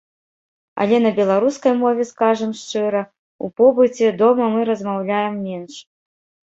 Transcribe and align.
Але 0.85 0.97
на 1.03 1.11
беларускай 1.19 1.73
мове, 1.83 2.07
скажам 2.13 2.57
шчыра, 2.63 3.03
у 3.47 3.53
побыце, 3.63 4.07
дома 4.25 4.43
мы 4.57 4.69
размаўляем 4.73 5.35
менш. 5.49 5.73